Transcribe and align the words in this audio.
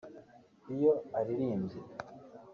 Iyo 0.73 0.91
aririmbye 1.17 1.79